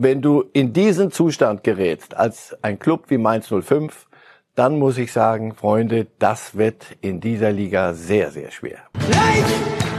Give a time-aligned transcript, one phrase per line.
[0.00, 4.06] wenn du in diesen Zustand gerätst, als ein Club wie Mainz 05,
[4.54, 8.78] dann muss ich sagen, Freunde, das wird in dieser Liga sehr, sehr schwer.
[8.94, 9.90] Life!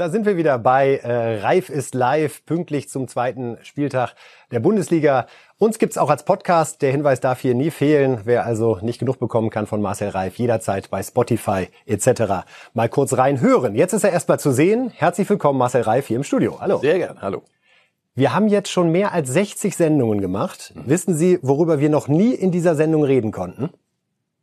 [0.00, 4.14] Da sind wir wieder bei äh, Reif ist live, pünktlich zum zweiten Spieltag
[4.50, 5.26] der Bundesliga.
[5.60, 6.80] Uns gibt's auch als Podcast.
[6.80, 8.22] Der Hinweis darf hier nie fehlen.
[8.24, 12.46] Wer also nicht genug bekommen kann von Marcel Reif, jederzeit bei Spotify etc.
[12.72, 13.74] Mal kurz reinhören.
[13.74, 14.88] Jetzt ist er erstmal zu sehen.
[14.88, 16.58] Herzlich willkommen, Marcel Reif, hier im Studio.
[16.62, 16.78] Hallo.
[16.78, 17.42] Sehr gern, hallo.
[18.14, 20.72] Wir haben jetzt schon mehr als 60 Sendungen gemacht.
[20.74, 20.82] Mhm.
[20.86, 23.68] Wissen Sie, worüber wir noch nie in dieser Sendung reden konnten?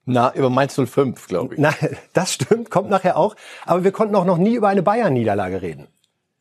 [0.06, 1.60] Na, über Mainz 05, glaube ich.
[1.60, 1.74] Na,
[2.14, 3.36] das stimmt, kommt nachher auch.
[3.66, 5.88] Aber wir konnten auch noch nie über eine Bayern-Niederlage reden.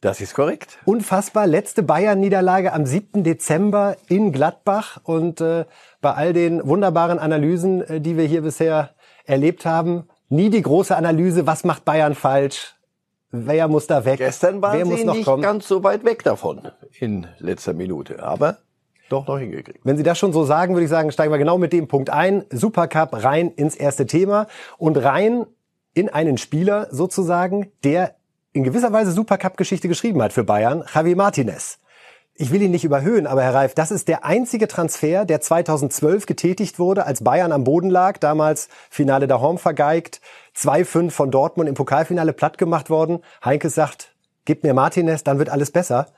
[0.00, 0.78] Das ist korrekt.
[0.84, 1.46] Unfassbar.
[1.46, 3.24] Letzte Bayern-Niederlage am 7.
[3.24, 5.00] Dezember in Gladbach.
[5.04, 5.64] Und äh,
[6.00, 8.90] bei all den wunderbaren Analysen, äh, die wir hier bisher
[9.24, 12.74] erlebt haben, nie die große Analyse, was macht Bayern falsch?
[13.30, 14.18] Wer muss da weg?
[14.18, 15.42] Gestern waren Wer sie nicht kommen?
[15.42, 18.22] ganz so weit weg davon in letzter Minute.
[18.22, 18.58] Aber
[19.08, 19.80] doch noch hingekriegt.
[19.84, 22.10] Wenn Sie das schon so sagen, würde ich sagen, steigen wir genau mit dem Punkt
[22.10, 22.44] ein.
[22.50, 24.46] Supercup rein ins erste Thema
[24.78, 25.46] und rein
[25.94, 28.14] in einen Spieler sozusagen, der
[28.56, 31.78] in gewisser Weise Supercup-Geschichte geschrieben hat für Bayern, Javi Martinez.
[32.34, 36.24] Ich will ihn nicht überhöhen, aber Herr Reif, das ist der einzige Transfer, der 2012
[36.24, 40.22] getätigt wurde, als Bayern am Boden lag, damals Finale der Horn vergeigt,
[40.56, 43.20] 2-5 von Dortmund im Pokalfinale platt gemacht worden.
[43.44, 44.14] Heinke sagt,
[44.46, 46.08] gib mir Martinez, dann wird alles besser.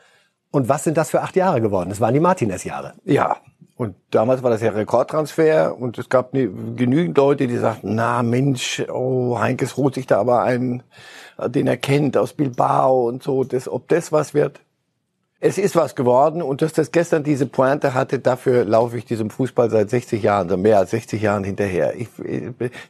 [0.52, 1.90] Und was sind das für acht Jahre geworden?
[1.90, 2.94] Das waren die Martinez-Jahre.
[3.04, 3.38] Ja.
[3.78, 8.84] Und damals war das ja Rekordtransfer und es gab genügend Leute, die sagten, na Mensch,
[8.92, 10.82] oh, Heinkes holt sich da aber einen,
[11.46, 14.60] den er kennt aus Bilbao und so, das, ob das was wird
[15.40, 19.30] es ist was geworden und dass das gestern diese Pointe hatte, dafür laufe ich diesem
[19.30, 21.94] Fußball seit 60 Jahren, so mehr als 60 Jahren hinterher.
[21.96, 22.08] Ich,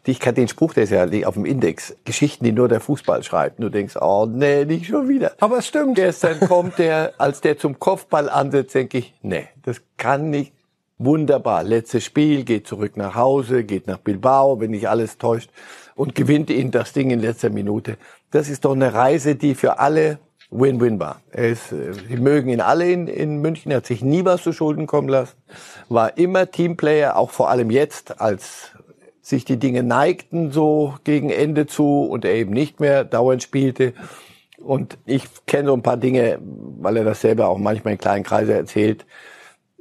[0.07, 3.23] ich kann den Spruch, der ist ja auf dem Index, Geschichten, die nur der Fußball
[3.23, 3.59] schreibt.
[3.59, 5.33] Und du denkst, oh nee, nicht schon wieder.
[5.41, 5.97] Aber es stimmt.
[5.97, 10.55] Gestern kommt der, als der zum Kopfball ansetzt, denke ich, nee, das kann nicht.
[10.99, 11.63] Wunderbar.
[11.63, 15.51] Letztes Spiel, geht zurück nach Hause, geht nach Bilbao, wenn nicht alles täuscht,
[15.95, 17.97] und gewinnt ihn das Ding in letzter Minute.
[18.33, 20.19] Das ist doch eine Reise, die für alle
[20.51, 21.21] Win-Win war.
[21.33, 24.87] Ist, äh, sie mögen ihn alle in, in München, hat sich nie was zu Schulden
[24.87, 25.37] kommen lassen,
[25.89, 28.73] war immer Teamplayer, auch vor allem jetzt, als
[29.23, 33.93] sich die Dinge neigten so gegen Ende zu und er eben nicht mehr dauernd spielte.
[34.57, 38.25] Und ich kenne so ein paar Dinge, weil er das selber auch manchmal in kleinen
[38.25, 39.07] Kreisen erzählt.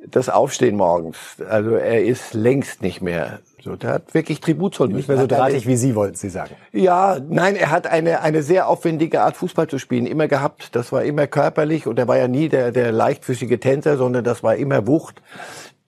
[0.06, 1.18] Das Aufstehen morgens,
[1.50, 5.00] also er ist längst nicht mehr so, der hat wirklich Tribut zollen müssen.
[5.00, 6.56] Nicht mehr so drahtig wie Sie, wollten Sie sagen.
[6.72, 10.76] Ja, nein, er hat eine, eine sehr aufwendige Art Fußball zu spielen immer gehabt.
[10.76, 14.42] Das war immer körperlich und er war ja nie der, der leichtfüßige Tänzer, sondern das
[14.42, 15.22] war immer Wucht.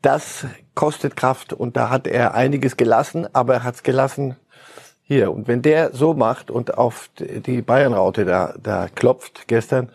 [0.01, 0.45] Das
[0.75, 4.35] kostet Kraft und da hat er einiges gelassen, aber er hat es gelassen
[5.03, 5.31] hier.
[5.31, 9.89] Und wenn der so macht und auf die Bayernraute da, da klopft gestern,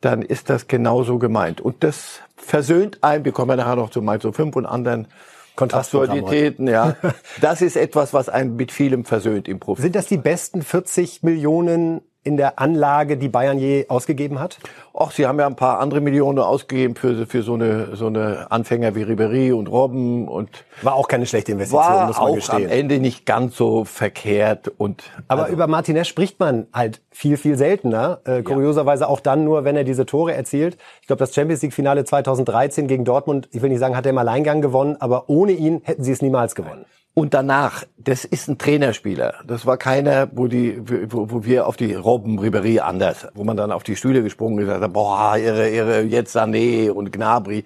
[0.00, 1.60] dann ist das genauso gemeint.
[1.60, 5.08] Und das versöhnt einen, wir kommen ja nachher noch zu Mainz 5 und anderen
[5.56, 6.96] Absurditäten, ja.
[7.40, 9.82] Das ist etwas, was einen mit vielem versöhnt im Profi.
[9.82, 14.58] Sind das die besten 40 Millionen in der Anlage, die Bayern je ausgegeben hat?
[14.92, 18.50] Ach, sie haben ja ein paar andere Millionen ausgegeben für, für so eine, so eine
[18.50, 20.50] Anfänger wie Ribery und Robben und.
[20.82, 22.64] War auch keine schlechte Investition, war muss man auch gestehen.
[22.64, 25.04] am Ende nicht ganz so verkehrt und.
[25.28, 28.20] Aber also, über Martinez spricht man halt viel, viel seltener.
[28.24, 30.76] Äh, kurioserweise auch dann nur, wenn er diese Tore erzielt.
[31.00, 34.10] Ich glaube, das Champions League Finale 2013 gegen Dortmund, ich will nicht sagen, hat er
[34.10, 36.84] im Alleingang gewonnen, aber ohne ihn hätten sie es niemals gewonnen.
[37.12, 39.34] Und danach, das ist ein Trainerspieler.
[39.46, 40.80] Das war keiner, wo die,
[41.12, 44.66] wo, wo wir auf die Robben Ribery anders, wo man dann auf die Stühle gesprungen
[44.66, 47.64] ist, boah, ihre, ihre, jetzt Sané und Gnabry.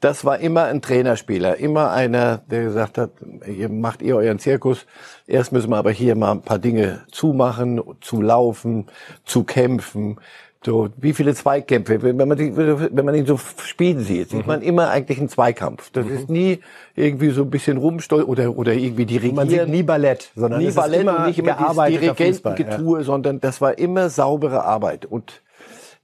[0.00, 3.12] Das war immer ein Trainerspieler, immer einer, der gesagt hat,
[3.46, 4.84] ihr macht ihr euren Zirkus.
[5.28, 8.86] Erst müssen wir aber hier mal ein paar Dinge zumachen, zu laufen,
[9.24, 10.18] zu kämpfen.
[10.64, 14.46] So, wie viele Zweikämpfe, wenn man, die, wenn man ihn so spielen sieht, sieht mhm.
[14.46, 15.90] man immer eigentlich einen Zweikampf.
[15.90, 16.14] Das mhm.
[16.14, 16.60] ist nie
[16.94, 19.34] irgendwie so ein bisschen rumstolz oder, oder irgendwie dirigieren.
[19.34, 23.04] Man sieht nie Ballett, sondern nie Ballett immer nicht immer Dirigentengetue, ja.
[23.04, 25.04] sondern das war immer saubere Arbeit.
[25.04, 25.42] Und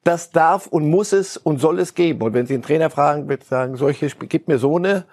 [0.03, 2.23] das darf und muss es und soll es geben.
[2.23, 5.05] Und wenn Sie einen Trainer fragen, wird sagen, solche, gib mir so eine,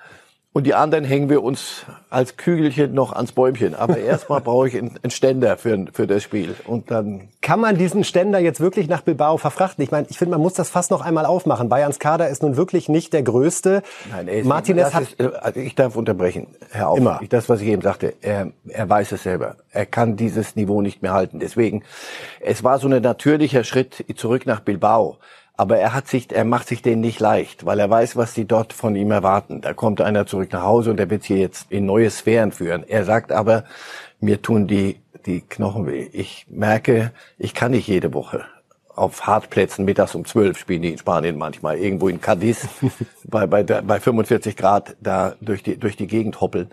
[0.55, 3.75] und die anderen hängen wir uns als Kügelchen noch ans Bäumchen.
[3.75, 6.55] Aber erstmal brauche ich einen Ständer für, für das Spiel.
[6.65, 9.83] Und dann kann man diesen Ständer jetzt wirklich nach Bilbao verfrachten?
[9.83, 11.67] Ich meine, ich finde, man muss das fast noch einmal aufmachen.
[11.67, 13.83] Bayerns Kader ist nun wirklich nicht der größte.
[14.09, 16.99] Nein, er ist, Martinez hat ist, also ich darf unterbrechen, Herr Auf.
[16.99, 17.19] Immer.
[17.27, 19.57] Das, was ich eben sagte, er, er weiß es selber.
[19.71, 21.39] Er kann dieses Niveau nicht mehr halten.
[21.39, 21.83] Deswegen,
[22.39, 25.17] es war so ein natürlicher Schritt zurück nach Bilbao.
[25.57, 28.45] Aber er hat sich, er macht sich den nicht leicht, weil er weiß, was die
[28.45, 29.61] dort von ihm erwarten.
[29.61, 32.83] Da kommt einer zurück nach Hause und der wird sie jetzt in neue Sphären führen.
[32.87, 33.63] Er sagt aber,
[34.19, 36.09] mir tun die, die Knochen weh.
[36.11, 38.45] Ich merke, ich kann nicht jede Woche
[38.95, 42.67] auf Hartplätzen mittags um zwölf spielen die in Spanien manchmal irgendwo in Cadiz
[43.25, 46.71] bei, bei, bei 45 Grad da durch die, durch die Gegend hoppeln.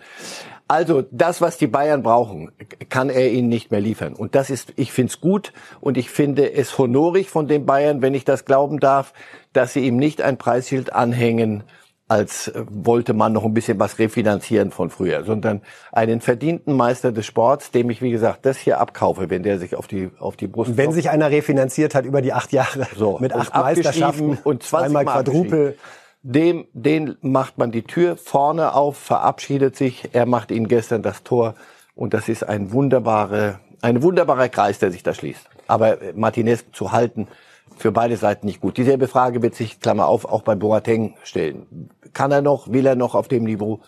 [0.68, 2.50] Also das, was die Bayern brauchen,
[2.88, 4.14] kann er ihnen nicht mehr liefern.
[4.14, 8.00] Und das ist, ich finde es gut und ich finde es honorig von den Bayern,
[8.00, 9.12] wenn ich das glauben darf,
[9.52, 11.64] dass sie ihm nicht ein Preisschild anhängen,
[12.12, 15.62] als äh, wollte man noch ein bisschen was refinanzieren von früher, sondern
[15.92, 19.76] einen verdienten Meister des Sports, dem ich, wie gesagt, das hier abkaufe, wenn der sich
[19.76, 20.76] auf die, auf die Brust...
[20.76, 25.04] Wenn sich einer refinanziert hat über die acht Jahre, so, mit acht Meisterschaften und zweimal
[25.04, 25.76] Quadrupel
[26.22, 30.10] dem, den macht man die Tür vorne auf, verabschiedet sich.
[30.12, 31.54] Er macht ihnen gestern das Tor
[31.94, 35.48] und das ist ein wunderbare, ein wunderbarer Kreis, der sich da schließt.
[35.66, 37.28] Aber Martinez zu halten,
[37.76, 38.76] für beide Seiten nicht gut.
[38.76, 41.90] Dieselbe Frage wird sich, Klammer auf, auch bei Boateng stellen.
[42.12, 43.80] Kann er noch, will er noch auf dem Niveau?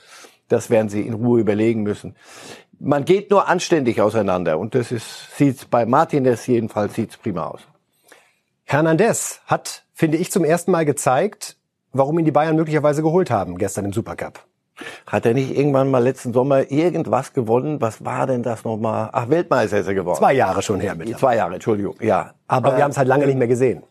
[0.48, 2.16] Das werden sie in Ruhe überlegen müssen.
[2.80, 7.60] Man geht nur anständig auseinander und das ist, sieht's bei Martinez jedenfalls sieht's prima aus.
[8.64, 11.56] Hernandez hat, finde ich, zum ersten Mal gezeigt,
[11.94, 14.40] warum ihn die Bayern möglicherweise geholt haben gestern im Supercup.
[15.06, 17.80] Hat er nicht irgendwann mal letzten Sommer irgendwas gewonnen?
[17.80, 19.08] Was war denn das nochmal?
[19.12, 20.18] Ach, Weltmeister ist er geworden.
[20.18, 21.16] Zwei Jahre schon her mit.
[21.16, 22.34] Zwei Jahre, Entschuldigung, ja.
[22.48, 23.84] Aber, Aber wir haben es halt lange nicht mehr gesehen.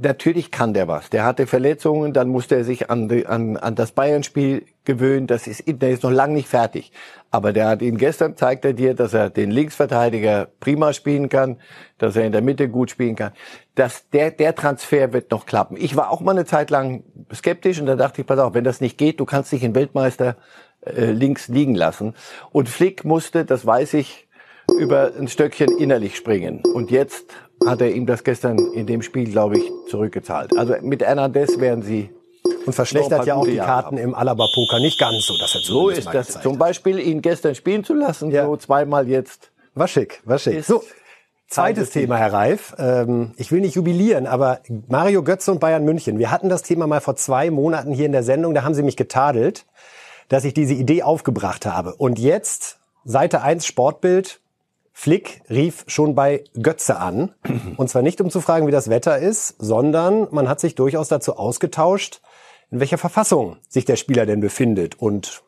[0.00, 1.10] Natürlich kann der was.
[1.10, 5.26] Der hatte Verletzungen, dann musste er sich an, an, an das Bayern-Spiel gewöhnen.
[5.26, 6.92] Das ist, der ist noch lange nicht fertig.
[7.30, 11.56] Aber der hat ihn gestern zeigt er dir, dass er den Linksverteidiger prima spielen kann,
[11.98, 13.32] dass er in der Mitte gut spielen kann.
[13.74, 15.76] Dass der, der Transfer wird noch klappen.
[15.76, 17.02] Ich war auch mal eine Zeit lang
[17.34, 19.74] skeptisch und da dachte ich, pass auf, wenn das nicht geht, du kannst dich in
[19.74, 20.36] Weltmeister
[20.86, 22.14] äh, links liegen lassen.
[22.52, 24.28] Und Flick musste, das weiß ich,
[24.78, 26.62] über ein Stöckchen innerlich springen.
[26.62, 27.34] Und jetzt
[27.70, 30.56] hat er ihm das gestern in dem Spiel, glaube ich, zurückgezahlt.
[30.56, 32.10] Also mit Hernandez werden sie
[32.66, 35.36] und verschlechtert ja auch die Karten im Alaba-Poker nicht ganz so.
[35.38, 36.40] Dass er so ist das.
[36.40, 38.44] Zum Beispiel ihn gestern spielen zu lassen, ja.
[38.44, 39.50] so zweimal jetzt.
[39.74, 40.64] War schick, war schick.
[40.64, 40.82] So,
[41.48, 42.74] zweites Thema, Herr Reif.
[42.78, 46.18] Ähm, ich will nicht jubilieren, aber Mario Götze und Bayern München.
[46.18, 48.54] Wir hatten das Thema mal vor zwei Monaten hier in der Sendung.
[48.54, 49.64] Da haben Sie mich getadelt,
[50.28, 51.94] dass ich diese Idee aufgebracht habe.
[51.94, 54.40] Und jetzt, Seite 1 Sportbild,
[55.00, 57.32] Flick rief schon bei Götze an.
[57.76, 61.06] Und zwar nicht, um zu fragen, wie das Wetter ist, sondern man hat sich durchaus
[61.06, 62.20] dazu ausgetauscht,
[62.72, 65.00] in welcher Verfassung sich der Spieler denn befindet.
[65.00, 65.44] Und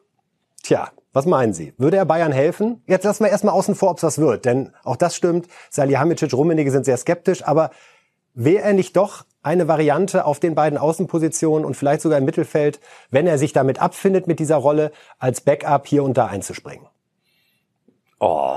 [0.62, 1.74] tja, was meinen Sie?
[1.78, 2.84] Würde er Bayern helfen?
[2.86, 4.44] Jetzt lassen wir erstmal außen vor, ob es das wird.
[4.44, 5.48] Denn auch das stimmt.
[5.68, 7.42] Salihamidzic, Rummenigge sind sehr skeptisch.
[7.44, 7.72] Aber
[8.34, 12.78] wäre er nicht doch eine Variante auf den beiden Außenpositionen und vielleicht sogar im Mittelfeld,
[13.10, 16.86] wenn er sich damit abfindet mit dieser Rolle, als Backup hier und da einzuspringen?
[18.20, 18.56] Oh,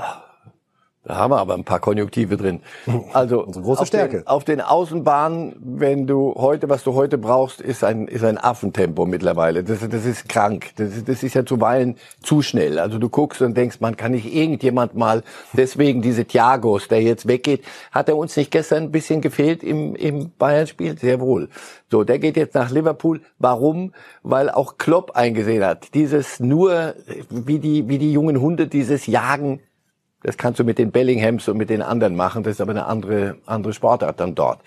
[1.04, 2.60] da haben wir aber ein paar Konjunktive drin.
[3.12, 4.18] Also Unsere große auf Stärke.
[4.18, 8.38] Den, auf den Außenbahnen, wenn du heute, was du heute brauchst, ist ein ist ein
[8.38, 9.62] Affentempo mittlerweile.
[9.62, 10.70] Das, das ist krank.
[10.76, 12.78] Das, das ist ja zuweilen zu schnell.
[12.78, 15.22] Also du guckst und denkst, man kann nicht irgendjemand mal.
[15.52, 19.94] Deswegen diese Thiagos, der jetzt weggeht, hat er uns nicht gestern ein bisschen gefehlt im
[19.94, 20.98] im Bayern-Spiel?
[20.98, 21.50] Sehr wohl.
[21.90, 23.20] So, der geht jetzt nach Liverpool.
[23.38, 23.92] Warum?
[24.22, 25.94] Weil auch Klopp eingesehen hat.
[25.94, 26.94] Dieses nur
[27.28, 29.60] wie die wie die jungen Hunde dieses Jagen
[30.24, 32.42] das kannst du mit den Bellinghams und mit den anderen machen.
[32.42, 34.60] Das ist aber eine andere, andere Sportart dann dort.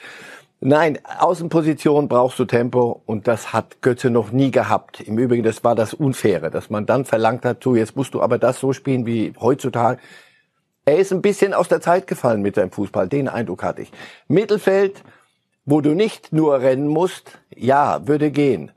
[0.59, 5.01] Nein, Außenposition brauchst du Tempo und das hat Götze noch nie gehabt.
[5.01, 8.21] Im Übrigen, das war das Unfaire, dass man dann verlangt hat, so jetzt musst du
[8.21, 9.99] aber das so spielen wie heutzutage.
[10.85, 13.91] Er ist ein bisschen aus der Zeit gefallen mit seinem Fußball, den Eindruck hatte ich.
[14.27, 15.03] Mittelfeld,
[15.65, 18.71] wo du nicht nur rennen musst, ja, würde gehen.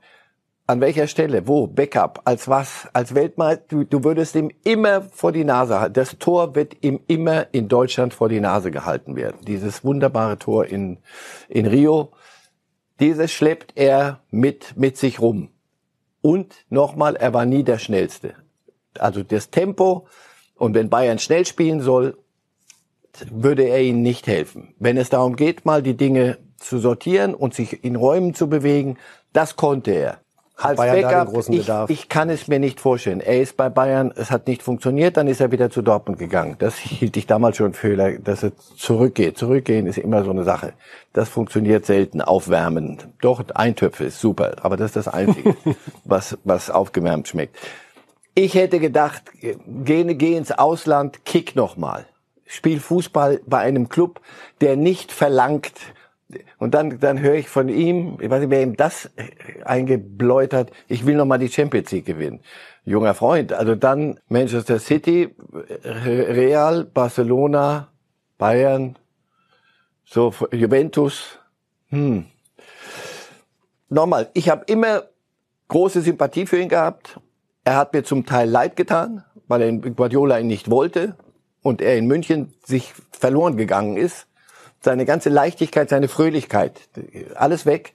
[0.71, 1.49] An welcher Stelle?
[1.49, 1.67] Wo?
[1.67, 2.21] Backup?
[2.23, 2.87] Als was?
[2.93, 3.65] Als Weltmeister?
[3.67, 5.95] Du, du würdest ihm immer vor die Nase halten.
[5.95, 9.35] Das Tor wird ihm immer in Deutschland vor die Nase gehalten werden.
[9.45, 10.99] Dieses wunderbare Tor in,
[11.49, 12.13] in Rio.
[13.01, 15.49] Dieses schleppt er mit, mit sich rum.
[16.21, 18.35] Und nochmal, er war nie der Schnellste.
[18.97, 20.07] Also das Tempo.
[20.55, 22.17] Und wenn Bayern schnell spielen soll,
[23.29, 24.73] würde er ihnen nicht helfen.
[24.79, 28.97] Wenn es darum geht, mal die Dinge zu sortieren und sich in Räumen zu bewegen,
[29.33, 30.21] das konnte er
[30.55, 31.89] als Bayern Backup, großen ich, Bedarf.
[31.89, 33.19] ich kann es mir nicht vorstellen.
[33.19, 36.55] Er ist bei Bayern, es hat nicht funktioniert, dann ist er wieder zu Dortmund gegangen.
[36.59, 39.37] Das hielt ich damals schon für, dass er zurückgeht.
[39.37, 40.73] Zurückgehen ist immer so eine Sache.
[41.13, 42.99] Das funktioniert selten, aufwärmen.
[43.21, 45.55] Doch, Eintöpfe ist super, aber das ist das Einzige,
[46.05, 47.57] was, was aufgewärmt schmeckt.
[48.35, 52.05] Ich hätte gedacht, geh, geh ins Ausland, kick nochmal.
[52.45, 54.21] Spiel Fußball bei einem Club,
[54.61, 55.73] der nicht verlangt,
[56.57, 59.09] und dann, dann höre ich von ihm, ich weiß nicht, wer ihm das
[59.63, 62.41] eingebläut hat, ich will nochmal die Champions League gewinnen.
[62.83, 65.29] Junger Freund, also dann Manchester City,
[65.83, 67.89] Real, Barcelona,
[68.37, 68.97] Bayern,
[70.03, 71.39] so Juventus.
[71.89, 72.25] Hm.
[73.89, 75.03] nochmal, ich habe immer
[75.67, 77.19] große Sympathie für ihn gehabt.
[77.63, 81.15] Er hat mir zum Teil leid getan, weil er in Guardiola ihn nicht wollte
[81.61, 84.27] und er in München sich verloren gegangen ist.
[84.81, 86.73] Seine ganze Leichtigkeit, seine Fröhlichkeit,
[87.35, 87.93] alles weg.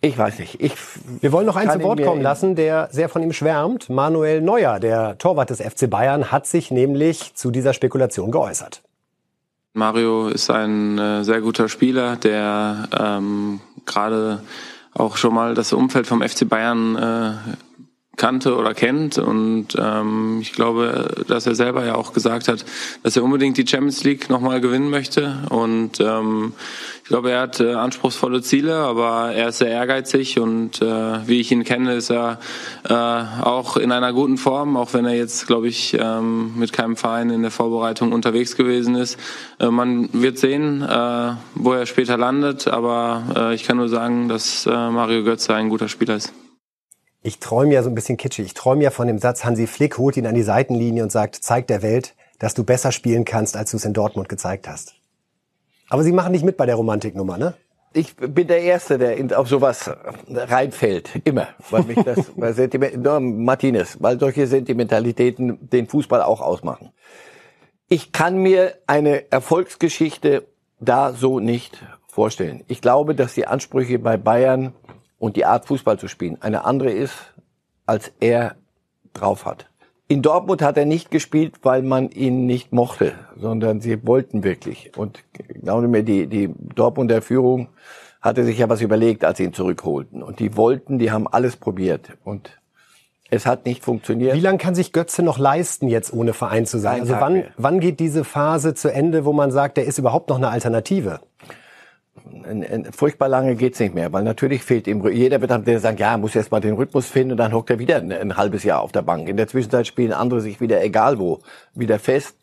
[0.00, 0.60] Ich weiß nicht.
[0.62, 0.74] Ich
[1.20, 3.90] Wir wollen noch einen zu Wort kommen lassen, der sehr von ihm schwärmt.
[3.90, 8.82] Manuel Neuer, der Torwart des FC Bayern, hat sich nämlich zu dieser Spekulation geäußert.
[9.72, 14.42] Mario ist ein äh, sehr guter Spieler, der ähm, gerade
[14.94, 17.32] auch schon mal das Umfeld vom FC Bayern äh,
[18.18, 19.16] kannte oder kennt.
[19.16, 22.64] Und ähm, ich glaube, dass er selber ja auch gesagt hat,
[23.02, 25.38] dass er unbedingt die Champions League nochmal gewinnen möchte.
[25.48, 26.52] Und ähm,
[27.08, 31.40] ich glaube, er hat äh, anspruchsvolle Ziele, aber er ist sehr ehrgeizig und äh, wie
[31.40, 32.38] ich ihn kenne, ist er
[32.86, 36.96] äh, auch in einer guten Form, auch wenn er jetzt, glaube ich, ähm, mit keinem
[36.96, 39.18] Verein in der Vorbereitung unterwegs gewesen ist.
[39.58, 44.28] Äh, man wird sehen, äh, wo er später landet, aber äh, ich kann nur sagen,
[44.28, 46.34] dass äh, Mario Götze ein guter Spieler ist
[47.28, 48.46] ich träume ja so ein bisschen kitschig.
[48.46, 51.36] Ich träume ja von dem Satz, Hansi Flick holt ihn an die Seitenlinie und sagt,
[51.36, 54.94] zeig der Welt, dass du besser spielen kannst, als du es in Dortmund gezeigt hast.
[55.90, 57.54] Aber Sie machen nicht mit bei der Romantiknummer, ne?
[57.92, 59.90] Ich bin der Erste, der auf sowas
[60.30, 61.20] reinfällt.
[61.24, 61.48] Immer.
[61.70, 66.92] Weil mich das, weil Sentiment, no, Martinez, weil solche Sentimentalitäten den Fußball auch ausmachen.
[67.88, 70.46] Ich kann mir eine Erfolgsgeschichte
[70.80, 72.64] da so nicht vorstellen.
[72.68, 74.72] Ich glaube, dass die Ansprüche bei Bayern
[75.18, 77.14] und die Art Fußball zu spielen eine andere ist,
[77.86, 78.56] als er
[79.14, 79.68] drauf hat.
[80.10, 84.96] In Dortmund hat er nicht gespielt, weil man ihn nicht mochte, sondern sie wollten wirklich.
[84.96, 85.22] Und
[85.62, 87.68] glaube mir, die, die Dortmunder Führung
[88.22, 90.22] hatte sich ja was überlegt, als sie ihn zurückholten.
[90.22, 92.16] Und die wollten, die haben alles probiert.
[92.24, 92.58] Und
[93.30, 94.34] es hat nicht funktioniert.
[94.34, 97.02] Wie lange kann sich Götze noch leisten, jetzt ohne Verein zu sein?
[97.02, 100.36] also wann, wann geht diese Phase zu Ende, wo man sagt, der ist überhaupt noch
[100.36, 101.20] eine Alternative?
[102.92, 106.34] Furchtbar lange geht's nicht mehr, weil natürlich fehlt ihm, jeder wird dann sagen, ja, muss
[106.36, 108.92] erst mal den Rhythmus finden und dann hockt er wieder ein, ein, halbes Jahr auf
[108.92, 109.28] der Bank.
[109.28, 111.40] In der Zwischenzeit spielen andere sich wieder egal wo,
[111.74, 112.36] wieder fest.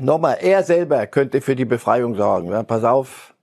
[0.00, 2.50] Nochmal, er selber könnte für die Befreiung sorgen.
[2.50, 3.34] Ja, pass auf,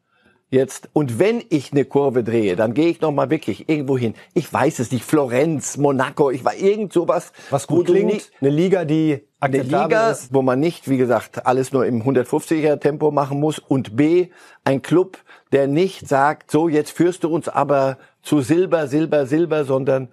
[0.50, 0.90] jetzt.
[0.94, 4.16] Und wenn ich eine Kurve drehe, dann gehe ich noch mal wirklich irgendwo hin.
[4.34, 7.32] Ich weiß es nicht, Florenz, Monaco, ich war irgend sowas.
[7.50, 10.34] Was gut klingt, nicht, eine Liga, die eine Liga, ist.
[10.34, 13.60] wo man nicht, wie gesagt, alles nur im 150er Tempo machen muss.
[13.60, 14.30] Und B,
[14.64, 15.18] ein Club,
[15.52, 20.10] der nicht sagt, so, jetzt führst du uns aber zu Silber, Silber, Silber, sondern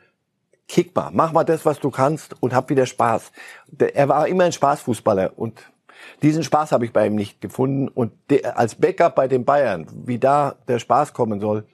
[0.68, 3.32] kick mal, mach mal das, was du kannst und hab wieder Spaß.
[3.78, 5.60] Er war immer ein Spaßfußballer und
[6.22, 7.88] diesen Spaß habe ich bei ihm nicht gefunden.
[7.88, 8.12] Und
[8.54, 11.64] als Backup bei den Bayern, wie da der Spaß kommen soll,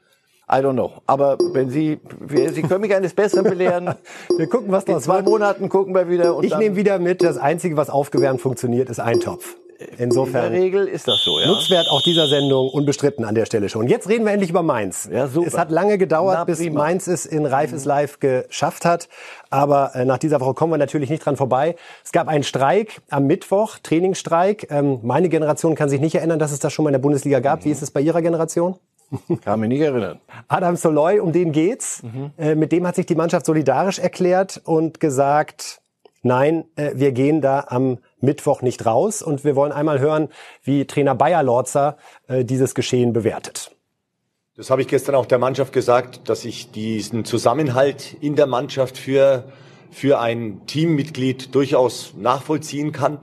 [0.51, 0.93] I don't know.
[1.07, 3.95] Aber wenn Sie, Sie können mich eines Besseren belehren.
[4.37, 5.27] wir gucken, was In zwei wird.
[5.27, 6.35] Monaten gucken wir wieder.
[6.35, 9.57] Und ich nehme wieder mit, das Einzige, was aufgewärmt funktioniert, ist Eintopf.
[9.97, 10.47] Insofern.
[10.47, 11.47] In der Regel ist das so, ja.
[11.47, 13.87] Nutzwert auch dieser Sendung unbestritten an der Stelle schon.
[13.87, 15.09] Jetzt reden wir endlich über Mainz.
[15.13, 15.47] Ja, super.
[15.47, 19.09] Es hat lange gedauert, Na, bis Mainz es in Reif ist live geschafft hat.
[19.51, 21.77] Aber äh, nach dieser Woche kommen wir natürlich nicht dran vorbei.
[22.05, 24.69] Es gab einen Streik am Mittwoch, Trainingsstreik.
[24.71, 27.41] Ähm, meine Generation kann sich nicht erinnern, dass es das schon mal in der Bundesliga
[27.41, 27.61] gab.
[27.61, 27.65] Mhm.
[27.67, 28.77] Wie ist es bei Ihrer Generation?
[29.45, 30.21] Kann mich nicht erinnern.
[30.49, 32.03] Adam Soloy, um den geht's.
[32.03, 32.31] Mhm.
[32.37, 35.81] Äh, mit dem hat sich die Mannschaft solidarisch erklärt und gesagt,
[36.23, 39.23] nein, äh, wir gehen da am Mittwoch nicht raus.
[39.23, 40.29] Und wir wollen einmal hören,
[40.63, 41.97] wie Trainer Bayer Lorzer
[42.27, 43.75] äh, dieses Geschehen bewertet.
[44.57, 48.99] Das habe ich gestern auch der Mannschaft gesagt, dass ich diesen Zusammenhalt in der Mannschaft
[48.99, 49.45] für,
[49.91, 53.19] für ein Teammitglied durchaus nachvollziehen kann.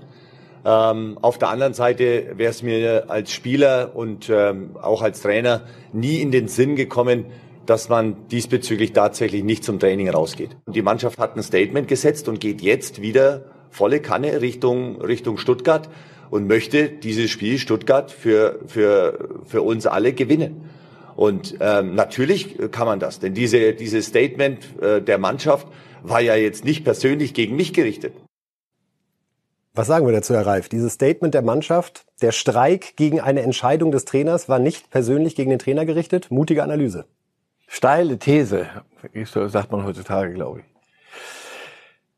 [0.63, 5.63] Ähm, auf der anderen Seite wäre es mir als Spieler und ähm, auch als Trainer
[5.91, 7.25] nie in den Sinn gekommen,
[7.65, 10.57] dass man diesbezüglich tatsächlich nicht zum Training rausgeht.
[10.67, 15.89] Die Mannschaft hat ein Statement gesetzt und geht jetzt wieder volle Kanne Richtung, Richtung Stuttgart
[16.29, 20.69] und möchte dieses Spiel Stuttgart für, für, für uns alle gewinnen.
[21.15, 25.67] Und ähm, natürlich kann man das, denn diese, dieses Statement äh, der Mannschaft
[26.03, 28.13] war ja jetzt nicht persönlich gegen mich gerichtet.
[29.73, 30.69] Was sagen wir dazu, Herr Reif?
[30.69, 35.49] Dieses Statement der Mannschaft, der Streik gegen eine Entscheidung des Trainers war nicht persönlich gegen
[35.49, 36.31] den Trainer gerichtet.
[36.31, 37.05] Mutige Analyse.
[37.67, 38.67] Steile These,
[39.47, 40.65] sagt man heutzutage, glaube ich.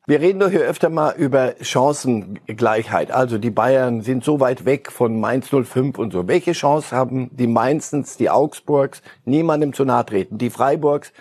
[0.09, 3.11] Wir reden doch hier öfter mal über Chancengleichheit.
[3.11, 6.29] Also die Bayern sind so weit weg von Mainz 05 und so.
[6.29, 10.37] Welche Chance haben die Mainzens, die Augsburgs, niemandem zu nahe treten?
[10.37, 11.11] Die Freiburgs,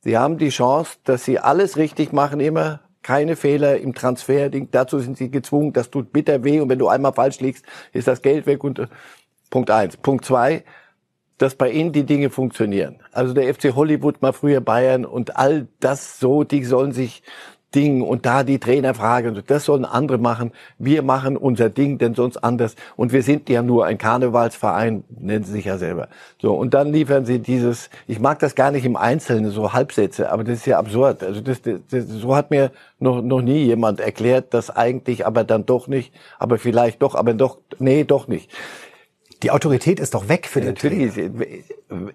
[0.00, 4.50] sie haben die Chance, dass sie alles richtig machen immer, keine Fehler im Transfer.
[4.50, 5.72] Dazu sind sie gezwungen.
[5.72, 6.58] Das tut bitter weh.
[6.58, 8.64] Und wenn du einmal falsch liegst, ist das Geld weg.
[8.64, 8.88] Und äh,
[9.48, 9.96] Punkt eins.
[9.96, 10.64] Punkt zwei,
[11.38, 13.00] dass bei ihnen die Dinge funktionieren.
[13.12, 17.22] Also der FC Hollywood, mal früher Bayern und all das so, die sollen sich
[17.74, 20.52] Ding und da die Trainerfrage und das sollen andere machen.
[20.78, 22.76] Wir machen unser Ding, denn sonst anders.
[22.96, 26.08] Und wir sind ja nur ein Karnevalsverein, nennen sie sich ja selber.
[26.40, 27.90] So und dann liefern sie dieses.
[28.06, 31.22] Ich mag das gar nicht im Einzelnen so Halbsätze, aber das ist ja absurd.
[31.22, 35.44] Also das, das, das so hat mir noch noch nie jemand erklärt, dass eigentlich, aber
[35.44, 38.50] dann doch nicht, aber vielleicht doch, aber doch, nee, doch nicht.
[39.44, 41.12] Die Autorität ist doch weg für den Natürlich,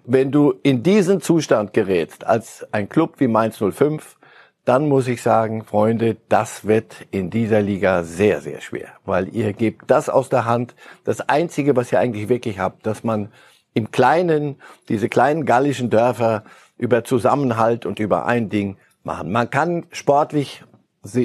[0.04, 4.16] wenn du in diesen Zustand gerätst, als ein Club wie Mainz 05,
[4.64, 9.52] dann muss ich sagen, Freunde, das wird in dieser Liga sehr, sehr schwer, weil ihr
[9.52, 10.74] gebt das aus der Hand.
[11.04, 13.28] Das Einzige, was ihr eigentlich wirklich habt, dass man
[13.74, 14.56] im Kleinen,
[14.88, 16.42] diese kleinen gallischen Dörfer
[16.78, 19.30] über Zusammenhalt und über ein Ding machen.
[19.30, 20.64] Man kann sportlich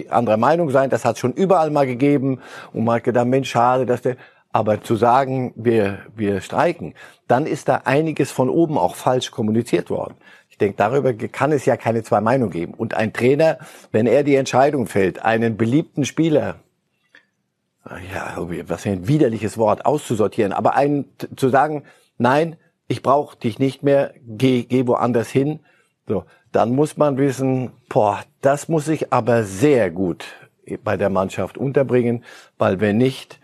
[0.10, 2.40] anderer Meinung sein, das hat es schon überall mal gegeben.
[2.74, 4.18] Und man hat gedacht, Mensch, schade, dass der,
[4.56, 6.94] aber zu sagen, wir, wir streiken,
[7.28, 10.16] dann ist da einiges von oben auch falsch kommuniziert worden.
[10.48, 12.74] Ich denke, darüber kann es ja keine zwei Meinungen geben.
[12.74, 13.58] Und ein Trainer,
[13.92, 16.56] wenn er die Entscheidung fällt, einen beliebten Spieler,
[18.14, 21.84] ja, was für ein widerliches Wort, auszusortieren, aber einen zu sagen,
[22.18, 22.56] nein,
[22.88, 25.60] ich brauche dich nicht mehr, geh, geh woanders hin,
[26.08, 30.24] so, dann muss man wissen, boah, das muss ich aber sehr gut
[30.86, 32.24] bei der Mannschaft unterbringen,
[32.58, 33.42] weil wenn nicht,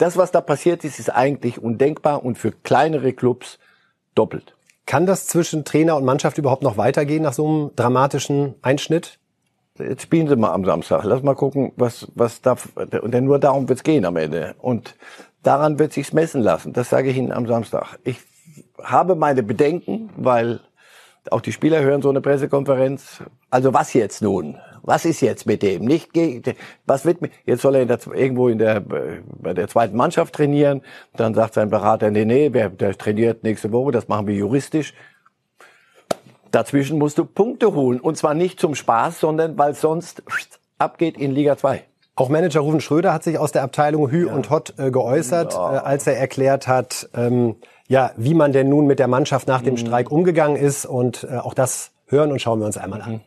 [0.00, 3.58] das, was da passiert ist, ist eigentlich undenkbar und für kleinere Clubs
[4.14, 4.56] doppelt.
[4.86, 9.18] Kann das zwischen Trainer und Mannschaft überhaupt noch weitergehen nach so einem dramatischen Einschnitt?
[9.78, 11.04] Jetzt spielen sie mal am Samstag.
[11.04, 12.56] Lass mal gucken, was, was da,
[12.90, 14.54] denn nur darum wird's gehen am Ende.
[14.58, 14.96] Und
[15.42, 16.72] daran wird sich's messen lassen.
[16.72, 17.98] Das sage ich Ihnen am Samstag.
[18.04, 18.18] Ich
[18.82, 20.60] habe meine Bedenken, weil
[21.30, 23.22] auch die Spieler hören so eine Pressekonferenz.
[23.50, 24.58] Also was jetzt nun?
[24.82, 25.84] Was ist jetzt mit dem?
[25.84, 26.10] Nicht
[26.86, 30.82] was wird jetzt soll er in der, irgendwo in der bei der zweiten Mannschaft trainieren.
[31.14, 34.94] Dann sagt sein Berater, nee, nee, der, der trainiert nächste Woche, das machen wir juristisch.
[36.50, 40.22] Dazwischen musst du Punkte holen und zwar nicht zum Spaß, sondern weil sonst
[40.78, 41.84] abgeht in Liga 2.
[42.16, 44.34] Auch Manager Rufen Schröder hat sich aus der Abteilung Hü ja.
[44.34, 45.76] und Hott äh, geäußert, ja.
[45.76, 47.56] äh, als er erklärt hat, ähm,
[47.88, 49.78] ja, wie man denn nun mit der Mannschaft nach dem mhm.
[49.78, 50.84] Streik umgegangen ist.
[50.84, 53.20] Und äh, auch das hören und schauen wir uns einmal an.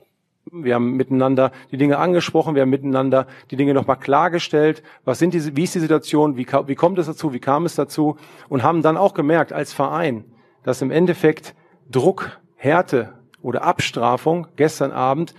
[0.52, 4.84] Wir haben miteinander die Dinge angesprochen, wir haben miteinander die Dinge nochmal klargestellt.
[5.06, 7.76] Was sind diese, wie ist die Situation, wie, wie kommt es dazu, wie kam es
[7.76, 8.17] dazu?
[8.50, 10.26] Und haben dann auch gemerkt als Verein,
[10.63, 11.56] dass im Endeffekt
[11.89, 15.34] Druck, Härte oder Abstrafung gestern Abend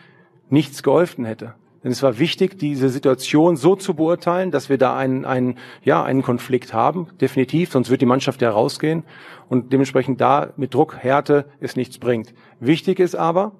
[0.49, 1.55] nichts geholfen hätte.
[1.83, 6.03] Denn es war wichtig, diese Situation so zu beurteilen, dass wir da einen, einen, ja,
[6.03, 9.05] einen Konflikt haben, definitiv, sonst wird die Mannschaft ja rausgehen
[9.51, 12.33] und dementsprechend da mit Druck, Härte es nichts bringt.
[12.59, 13.53] Wichtig ist aber,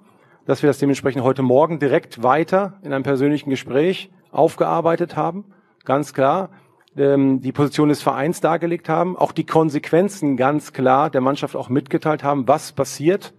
[0.47, 5.45] dass wir das dementsprechend heute Morgen direkt weiter in einem persönlichen Gespräch aufgearbeitet haben.
[5.85, 6.51] Ganz klar,
[6.97, 11.69] ähm, die Position des Vereins dargelegt haben, auch die Konsequenzen ganz klar der Mannschaft auch
[11.69, 13.35] mitgeteilt haben, was passiert,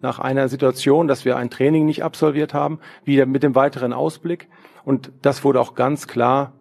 [0.00, 4.48] nach einer Situation, dass wir ein Training nicht absolviert haben, wieder mit dem weiteren Ausblick.
[4.84, 6.52] Und das wurde auch ganz klar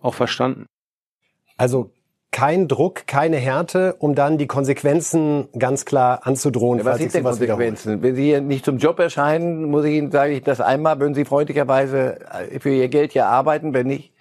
[0.00, 0.66] auch verstanden.
[1.56, 1.92] Also
[2.30, 6.84] kein Druck, keine Härte, um dann die Konsequenzen ganz klar anzudrohen.
[6.84, 8.02] Was sind denn Konsequenzen?
[8.02, 11.14] Wenn Sie hier nicht zum Job erscheinen, muss ich Ihnen sage ich das einmal, würden
[11.14, 12.18] Sie freundlicherweise
[12.60, 14.12] für Ihr Geld hier arbeiten, wenn nicht,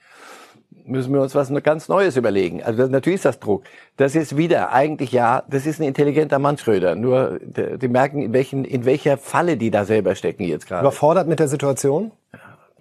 [0.86, 2.64] müssen wir uns was ganz Neues überlegen.
[2.64, 3.64] Also das, natürlich ist das Druck.
[3.98, 6.96] Das ist wieder eigentlich ja, das ist ein intelligenter Mann Schröder.
[6.96, 10.82] Nur die merken, in, welchen, in welcher Falle die da selber stecken jetzt gerade.
[10.82, 12.12] Überfordert mit der Situation?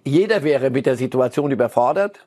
[0.05, 2.26] Jeder wäre mit der Situation überfordert,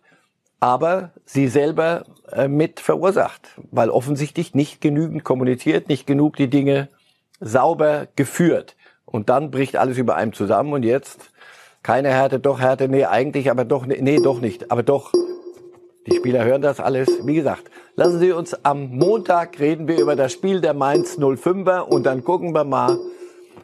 [0.61, 6.89] aber sie selber äh, mit verursacht, weil offensichtlich nicht genügend kommuniziert, nicht genug die Dinge
[7.41, 8.77] sauber geführt.
[9.07, 11.33] Und dann bricht alles über einem zusammen und jetzt
[11.83, 15.13] keine Härte, doch Härte, nee, eigentlich, aber doch, nee, doch nicht, aber doch
[16.07, 17.09] die Spieler hören das alles.
[17.25, 21.81] Wie gesagt, lassen Sie uns am Montag reden wir über das Spiel der Mainz 05er
[21.81, 22.99] und dann gucken wir mal,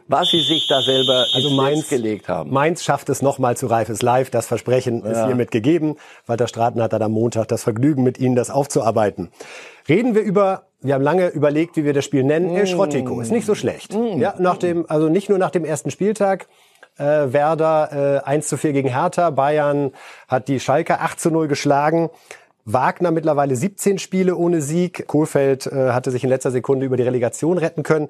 [0.07, 2.51] was sie sich da selber also Mainz, gelegt haben.
[2.51, 4.29] Mainz schafft es nochmal zu Reifes Live.
[4.29, 5.11] Das Versprechen ja.
[5.11, 5.95] ist hiermit gegeben.
[6.25, 9.29] Walter Straten hat dann am Montag das Vergnügen, mit Ihnen das aufzuarbeiten.
[9.87, 12.53] Reden wir über wir haben lange überlegt, wie wir das Spiel nennen.
[12.53, 12.55] Mm.
[12.55, 13.95] El Schrottico ist nicht so schlecht.
[13.95, 14.19] Mm.
[14.19, 16.47] Ja, nach dem, also nicht nur nach dem ersten Spieltag,
[16.97, 19.31] äh, Werder äh, 1 zu 4 gegen Hertha.
[19.31, 19.91] Bayern
[20.27, 22.09] hat die Schalke 8 zu 0 geschlagen.
[22.65, 25.07] Wagner mittlerweile 17 Spiele ohne Sieg.
[25.07, 28.09] Kohlfeld äh, hatte sich in letzter Sekunde über die Relegation retten können.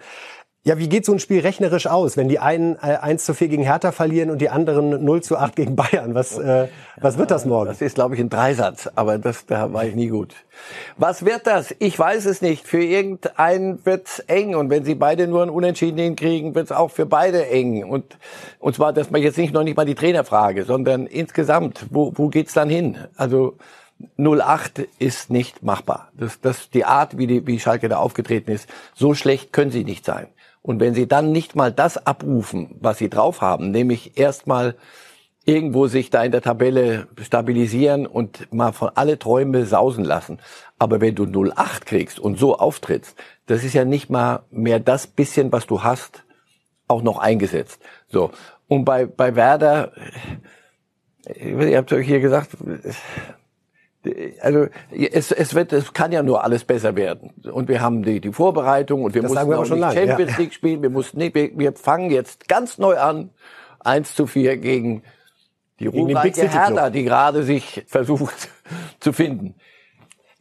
[0.68, 3.48] Ja, wie geht so ein Spiel rechnerisch aus, wenn die einen äh, 1 zu 4
[3.48, 6.14] gegen Hertha verlieren und die anderen 0 zu 8 gegen Bayern?
[6.14, 6.68] Was, äh,
[7.00, 7.68] was wird das morgen?
[7.68, 10.36] Das ist, glaube ich, ein Dreisatz, aber das, da war ich nie gut.
[10.98, 11.74] Was wird das?
[11.80, 12.68] Ich weiß es nicht.
[12.68, 17.06] Für irgendeinen wird's eng und wenn sie beide nur einen Unentschieden hinkriegen, wird's auch für
[17.06, 17.86] beide eng.
[17.86, 18.18] Und,
[18.60, 22.28] und zwar, dass man jetzt nicht noch nicht mal die Trainerfrage, sondern insgesamt, wo, wo
[22.28, 22.98] geht's dann hin?
[23.16, 23.56] Also
[24.18, 26.10] 08 ist nicht machbar.
[26.14, 29.86] Das, das, die Art, wie, die, wie Schalke da aufgetreten ist, so schlecht können sie
[29.86, 30.28] nicht sein.
[30.68, 34.76] Und wenn Sie dann nicht mal das abrufen, was Sie drauf haben, nämlich erstmal
[35.46, 40.40] irgendwo sich da in der Tabelle stabilisieren und mal von alle Träume sausen lassen.
[40.78, 45.08] Aber wenn du 0,8 kriegst und so auftrittst, das ist ja nicht mal mehr das
[45.08, 46.26] bisschen, was du hast,
[46.90, 47.82] auch noch eingesetzt.
[48.10, 48.32] So.
[48.68, 49.94] Und bei, bei Werder,
[51.34, 52.58] ihr habt euch hier gesagt,
[54.42, 57.32] also es, es wird, es kann ja nur alles besser werden.
[57.52, 60.08] Und wir haben die, die Vorbereitung und wir Das mussten wir auch schon nicht lange,
[60.08, 60.38] Champions ja.
[60.38, 60.82] League spielen.
[60.82, 63.32] Wir mussten nicht, wir, wir fangen jetzt ganz neu an.
[63.80, 65.04] 1 zu 4 gegen
[65.80, 66.50] die ruhmreiche.
[66.50, 68.50] Hertha, die gerade sich versucht
[69.00, 69.56] zu finden.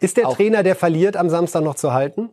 [0.01, 2.31] Ist der Auch- Trainer, der verliert, am Samstag noch zu halten?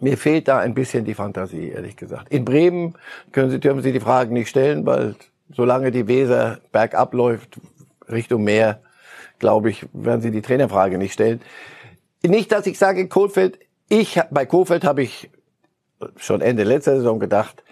[0.00, 2.28] Mir fehlt da ein bisschen die Fantasie, ehrlich gesagt.
[2.32, 2.94] In Bremen
[3.32, 5.16] können Sie, dürfen Sie die Fragen nicht stellen, weil
[5.52, 7.60] solange die Weser bergab läuft,
[8.08, 8.80] Richtung Meer,
[9.38, 11.40] glaube ich, werden Sie die Trainerfrage nicht stellen.
[12.22, 15.30] Nicht, dass ich sage, Kohlfeld, ich, bei Kohlfeld habe ich
[16.16, 17.62] schon Ende letzter Saison gedacht,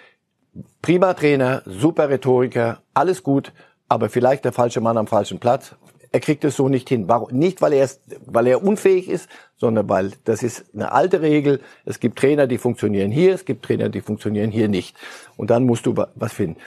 [0.82, 3.52] prima Trainer, super Rhetoriker, alles gut,
[3.88, 5.74] aber vielleicht der falsche Mann am falschen Platz.
[6.12, 7.08] Er kriegt es so nicht hin.
[7.08, 7.30] Warum?
[7.32, 11.60] Nicht, weil er, es- weil er unfähig ist, sondern weil das ist eine alte Regel.
[11.84, 14.96] Es gibt Trainer, die funktionieren hier, es gibt Trainer, die funktionieren hier nicht.
[15.36, 16.58] Und dann musst du wa- was finden.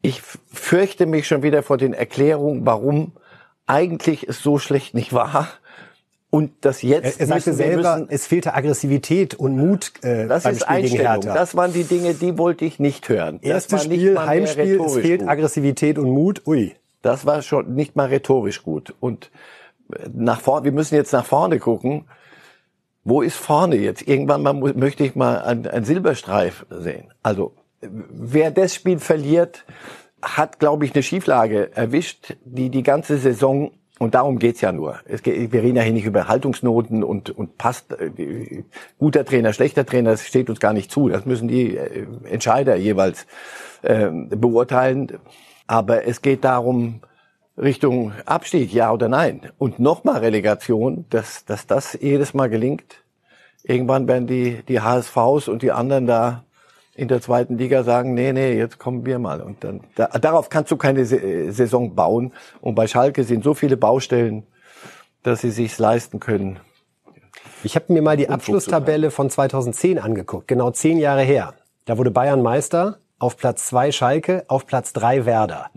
[0.00, 3.12] Ich fürchte mich schon wieder vor den Erklärungen, warum
[3.66, 5.48] eigentlich es so schlecht nicht war.
[6.30, 10.44] Und das jetzt Er, er sagte selber, müssen, es fehlte Aggressivität und Mut äh, das
[10.44, 11.12] beim ist Spiel gegen Einstellung.
[11.12, 11.34] Hertha.
[11.34, 13.38] Das waren die Dinge, die wollte ich nicht hören.
[13.42, 15.28] Erstes Spiel, Heimspiel, es fehlt gut.
[15.28, 16.46] Aggressivität und Mut.
[16.46, 16.74] Ui.
[17.02, 18.94] Das war schon nicht mal rhetorisch gut.
[18.98, 19.30] Und
[20.10, 22.06] nach vorne, wir müssen jetzt nach vorne gucken.
[23.04, 24.06] Wo ist vorne jetzt?
[24.06, 27.12] Irgendwann mal möchte ich mal einen, einen Silberstreif sehen.
[27.22, 29.64] Also, wer das Spiel verliert,
[30.22, 34.98] hat, glaube ich, eine Schieflage erwischt, die die ganze Saison und darum geht's ja nur.
[35.04, 38.64] Es geht, wir reden ja hier nicht über Haltungsnoten und, und passt äh,
[38.98, 41.08] guter Trainer, schlechter Trainer, das steht uns gar nicht zu.
[41.08, 43.28] Das müssen die äh, Entscheider jeweils
[43.84, 45.18] ähm, beurteilen.
[45.68, 47.02] Aber es geht darum,
[47.56, 49.52] Richtung Abstieg, ja oder nein.
[49.58, 53.04] Und nochmal Relegation, dass, dass das jedes Mal gelingt.
[53.62, 56.44] Irgendwann werden die, die HSVs und die anderen da
[56.94, 59.40] in der zweiten Liga sagen, nee, nee, jetzt kommen wir mal.
[59.40, 62.32] Und dann, da, darauf kannst du keine äh, Saison bauen.
[62.60, 64.46] Und bei Schalke sind so viele Baustellen,
[65.22, 66.60] dass sie sich's leisten können.
[67.64, 71.54] Ich habe mir mal die Abschlusstabelle von 2010 angeguckt, genau zehn Jahre her.
[71.84, 75.70] Da wurde Bayern Meister, auf Platz zwei Schalke, auf Platz drei Werder.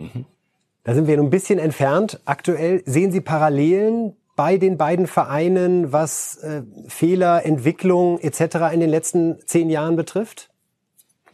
[0.84, 2.20] Da sind wir nun ein bisschen entfernt.
[2.26, 8.74] Aktuell sehen Sie Parallelen bei den beiden Vereinen, was äh, Fehler, Entwicklung etc.
[8.74, 10.50] in den letzten zehn Jahren betrifft?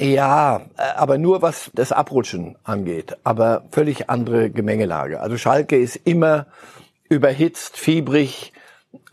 [0.01, 3.17] Ja, äh, aber nur was das Abrutschen angeht.
[3.23, 5.19] Aber völlig andere Gemengelage.
[5.19, 6.47] Also Schalke ist immer
[7.07, 8.51] überhitzt, fiebrig.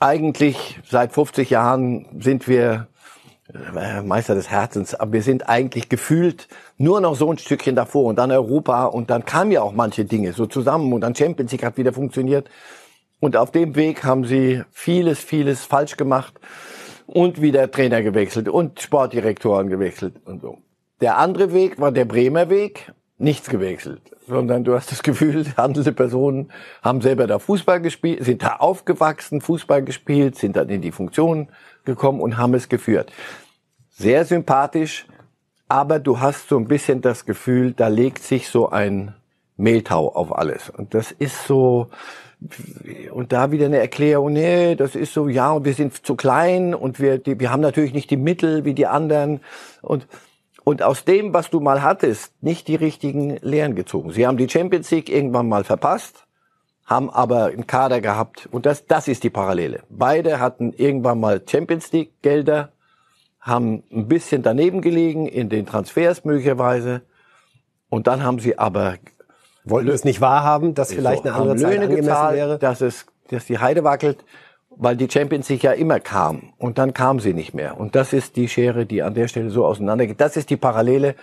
[0.00, 2.88] Eigentlich seit 50 Jahren sind wir
[3.52, 6.48] äh, Meister des Herzens, aber wir sind eigentlich gefühlt
[6.78, 10.06] nur noch so ein Stückchen davor und dann Europa und dann kamen ja auch manche
[10.06, 12.48] Dinge so zusammen und dann Champions League hat wieder funktioniert.
[13.20, 16.40] Und auf dem Weg haben sie vieles, vieles falsch gemacht
[17.06, 20.62] und wieder Trainer gewechselt und Sportdirektoren gewechselt und so.
[21.00, 25.92] Der andere Weg war der Bremer Weg, nichts gewechselt, sondern du hast das Gefühl, handelnde
[25.92, 26.50] Personen
[26.82, 31.48] haben selber da Fußball gespielt, sind da aufgewachsen, Fußball gespielt, sind dann in die Funktion
[31.84, 33.12] gekommen und haben es geführt.
[33.90, 35.06] Sehr sympathisch,
[35.68, 39.14] aber du hast so ein bisschen das Gefühl, da legt sich so ein
[39.56, 40.70] Mehltau auf alles.
[40.70, 41.88] Und das ist so,
[43.12, 46.74] und da wieder eine Erklärung, nee, das ist so, ja, und wir sind zu klein
[46.74, 49.40] und wir, die, wir haben natürlich nicht die Mittel wie die anderen
[49.82, 50.06] und,
[50.68, 54.12] und aus dem, was du mal hattest, nicht die richtigen Lehren gezogen.
[54.12, 56.26] Sie haben die Champions League irgendwann mal verpasst,
[56.84, 59.80] haben aber einen Kader gehabt und das, das ist die Parallele.
[59.88, 62.72] Beide hatten irgendwann mal Champions League Gelder,
[63.40, 67.00] haben ein bisschen daneben gelegen in den Transfers möglicherweise
[67.88, 68.98] und dann haben sie aber
[69.64, 72.58] Wollten es nicht wahrhaben, dass vielleicht so, eine andere haben Zeit Löhne angemessen gezahlt, wäre?
[72.58, 74.22] dass es, dass die Heide wackelt,
[74.78, 77.78] weil die Champions League ja immer kam und dann kam sie nicht mehr.
[77.78, 80.20] Und das ist die Schere, die an der Stelle so auseinandergeht.
[80.20, 81.14] Das ist die Parallele.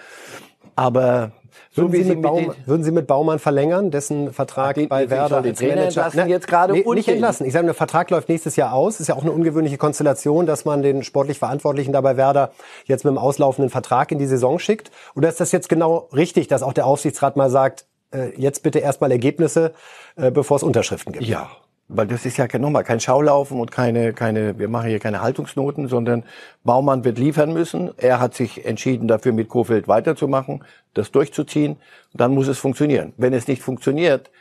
[0.75, 1.31] Aber
[1.71, 5.09] so Würden wie Sie, mit den, würden Sie mit Baumann verlegen, dessen Vertrag Den- bei
[5.09, 7.45] Werder als Trainer Manager entlassen jetzt gerade nee, nicht entlassen.
[7.45, 8.99] Ich sage, der Vertrag läuft nächstes Jahr aus.
[8.99, 12.51] Ist ja auch eine ungewöhnliche Konstellation, dass man den sportlich Verantwortlichen da bei Werder
[12.85, 14.91] jetzt mit dem auslaufenden Vertrag in die Saison schickt.
[15.15, 18.79] Oder ist das jetzt genau richtig, dass auch der Aufsichtsrat mal sagt, äh, jetzt bitte
[18.79, 19.73] erstmal Ergebnisse,
[20.17, 21.25] äh, bevor es Unterschriften gibt?
[21.25, 21.49] ja,
[21.87, 25.21] weil das ist ja kein, nochmal kein Schaulaufen und keine, keine, wir machen hier keine
[25.21, 26.23] Haltungsnoten, sondern
[26.63, 27.91] Baumann wird liefern müssen.
[27.97, 31.77] Er hat sich entschieden, dafür mit Kofeld weiterzumachen, das durchzuziehen.
[32.13, 33.13] Dann muss es funktionieren.
[33.17, 34.31] Wenn es nicht funktioniert,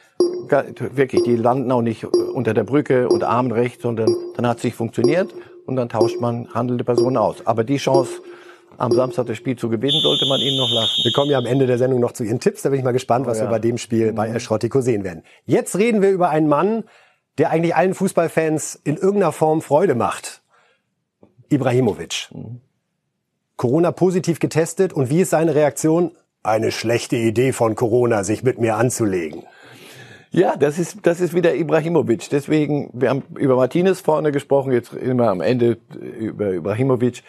[0.95, 4.65] wirklich, die landen auch nicht unter der Brücke und Armen rechts, sondern dann hat es
[4.65, 5.35] nicht funktioniert
[5.67, 7.47] und dann tauscht man handelnde Personen aus.
[7.47, 8.23] Aber die Chance
[8.79, 11.05] am Samstag das Spiel zu gewinnen, sollte man ihn noch lassen.
[11.05, 12.63] Wir kommen ja am Ende der Sendung noch zu Ihren Tipps.
[12.63, 13.47] Da bin ich mal gespannt, was Oh ja.
[13.47, 15.23] wir bei dem Spiel bei El Schrottico sehen werden.
[15.47, 16.85] Jetzt reden wir über einen Mann,
[17.39, 20.43] der eigentlich allen Fußballfans in irgendeiner Form Freude macht.
[21.49, 22.31] Ibrahimovic.
[23.57, 26.13] Corona positiv getestet und wie ist seine Reaktion?
[26.43, 29.45] Eine schlechte Idee von Corona, sich mit mir anzulegen.
[30.31, 32.29] Ja, das ist, das ist wieder Ibrahimovic.
[32.29, 35.79] Deswegen, wir haben über Martinez vorne gesprochen, jetzt immer am Ende
[36.19, 37.23] über Ibrahimovic.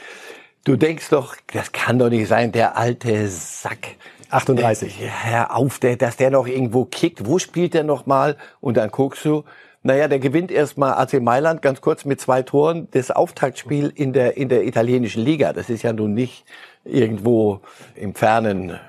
[0.63, 3.97] Du denkst doch, das kann doch nicht sein, der alte Sack.
[4.31, 4.99] 38.
[4.99, 7.27] Ja, Hör auf, der, dass der noch irgendwo kickt.
[7.27, 8.37] Wo spielt der noch mal?
[8.59, 9.43] Und dann guckst du,
[9.85, 14.35] naja, der gewinnt erstmal AC Mailand ganz kurz mit zwei Toren das Auftaktspiel in der,
[14.35, 15.53] in der italienischen Liga.
[15.53, 16.43] Das ist ja nun nicht
[16.83, 17.61] irgendwo
[17.93, 18.79] im fernen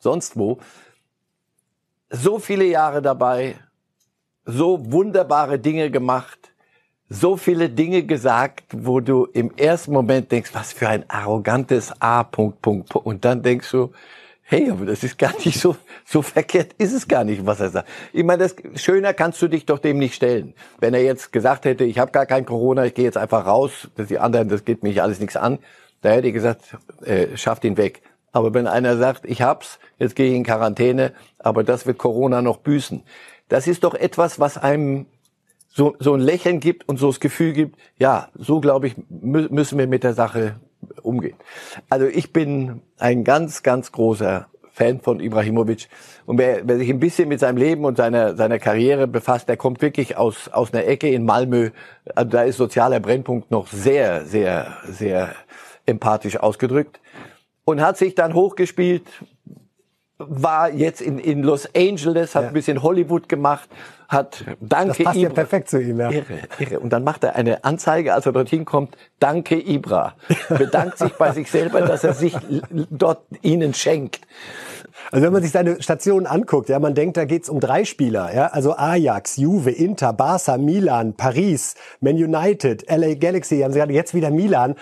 [0.00, 0.58] sonst wo.
[2.10, 3.54] So viele Jahre dabei,
[4.44, 6.50] so wunderbare Dinge gemacht,
[7.08, 12.24] so viele Dinge gesagt, wo du im ersten Moment denkst, was für ein arrogantes A,
[12.24, 13.06] Punkt, Punkt, Punkt.
[13.06, 13.92] Und dann denkst du,
[14.50, 17.70] hey, aber das ist gar nicht so, so verkehrt ist es gar nicht, was er
[17.70, 17.88] sagt.
[18.12, 20.54] Ich meine, das, schöner kannst du dich doch dem nicht stellen.
[20.80, 23.88] Wenn er jetzt gesagt hätte, ich habe gar kein Corona, ich gehe jetzt einfach raus,
[23.94, 25.60] dass die anderen, das geht mich alles nichts an,
[26.02, 28.02] da hätte ich gesagt, äh, schafft ihn weg.
[28.32, 32.42] Aber wenn einer sagt, ich hab's, jetzt gehe ich in Quarantäne, aber das wird Corona
[32.42, 33.04] noch büßen.
[33.48, 35.06] Das ist doch etwas, was einem
[35.68, 39.46] so, so ein Lächeln gibt und so das Gefühl gibt, ja, so glaube ich, mü
[39.48, 40.56] müssen wir mit der Sache
[41.00, 41.36] umgehen.
[41.88, 45.88] Also ich bin ein ganz, ganz großer Fan von Ibrahimovic.
[46.26, 49.56] Und wer, wer sich ein bisschen mit seinem Leben und seiner, seiner Karriere befasst, der
[49.56, 51.70] kommt wirklich aus, aus einer Ecke in Malmö.
[52.14, 55.34] Also da ist sozialer Brennpunkt noch sehr, sehr, sehr
[55.86, 57.00] empathisch ausgedrückt.
[57.64, 59.06] Und hat sich dann hochgespielt,
[60.18, 62.48] war jetzt in, in Los Angeles, hat Ja.
[62.48, 63.68] ein bisschen Hollywood gemacht,
[64.10, 66.10] hat Danke Das passt ja Ibra- perfekt zu ihm, ja.
[66.10, 66.80] Irre, irre.
[66.80, 70.14] Und dann macht er eine Anzeige, als er dorthin kommt, Danke Ibra.
[70.48, 72.36] Bedankt sich bei sich selber, dass er sich
[72.90, 74.20] dort ihnen schenkt.
[75.12, 78.34] Also wenn man sich seine Stationen anguckt, ja, man denkt, da geht's um drei Spieler,
[78.34, 83.92] ja, also Ajax, Juve, Inter, Barca, Milan, Paris, Man United, LA Galaxy, haben sie gerade
[83.92, 84.74] jetzt wieder Milan.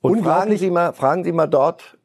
[0.00, 1.97] Und fragen Sie mal, fragen Sie mal dort,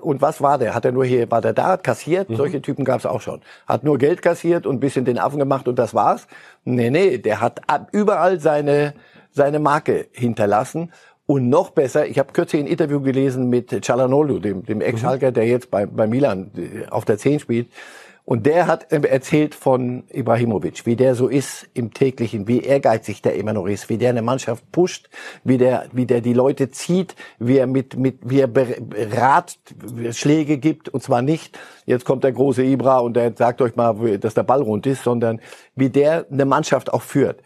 [0.00, 0.74] und was war der?
[0.74, 2.28] Hat er nur hier, war der da, hat kassiert?
[2.30, 3.40] Solche Typen gab es auch schon.
[3.66, 6.26] Hat nur Geld kassiert und ein bisschen den Affen gemacht und das war's?
[6.64, 7.60] Nee, nee, der hat
[7.92, 8.94] überall seine,
[9.32, 10.92] seine Marke hinterlassen.
[11.26, 15.46] Und noch besser, ich habe kürzlich ein Interview gelesen mit Cialanoglu, dem, dem Ex-Schalker, der
[15.46, 17.66] jetzt bei, bei Milan äh, auf der 10 spielt.
[18.26, 23.36] Und der hat erzählt von Ibrahimovic, wie der so ist im täglichen, wie ehrgeizig der
[23.36, 25.08] immer noch ist, wie der eine Mannschaft pusht,
[25.44, 28.66] wie der, wie der die Leute zieht, wie er mit, mit, wie er Ber-
[29.12, 34.18] Ratschläge gibt, und zwar nicht, jetzt kommt der große Ibra und der sagt euch mal,
[34.18, 35.40] dass der Ball rund ist, sondern
[35.76, 37.40] wie der eine Mannschaft auch führt.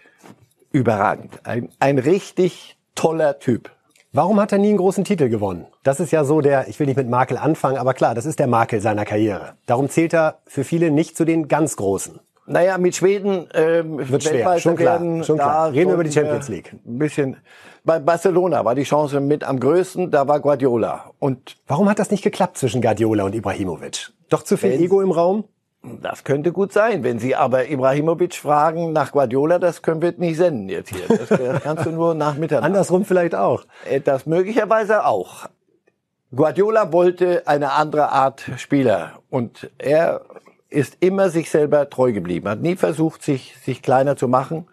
[0.73, 1.41] Überragend.
[1.45, 3.71] Ein, ein richtig toller Typ.
[4.13, 5.67] Warum hat er nie einen großen Titel gewonnen?
[5.85, 8.41] Das ist ja so der, ich will nicht mit Makel anfangen, aber klar, das ist
[8.41, 9.53] der Makel seiner Karriere.
[9.67, 12.19] Darum zählt er für viele nicht zu den ganz Großen.
[12.47, 15.73] Naja, mit Schweden ähm, Wird schwer, schon klar, werden, schon klar.
[15.73, 16.73] Reden wir über die Champions League.
[16.85, 17.37] Ein bisschen.
[17.85, 21.13] Bei Barcelona war die Chance mit am größten, da war Guardiola.
[21.21, 24.11] Und Warum hat das nicht geklappt zwischen Guardiola und Ibrahimovic?
[24.29, 25.45] Doch zu viel Ego im Raum?
[25.83, 27.03] Das könnte gut sein.
[27.05, 31.07] Wenn Sie aber Ibrahimovic fragen nach Guardiola, das können wir nicht senden jetzt hier.
[31.09, 32.67] Das, das kannst du nur nach Mitternacht.
[32.67, 33.65] Andersrum vielleicht auch.
[33.89, 35.47] Äh, Das möglicherweise auch.
[36.35, 40.21] Guardiola wollte eine andere Art Spieler und er
[40.69, 44.69] ist immer sich selber treu geblieben, hat nie versucht, sich, sich kleiner zu machen.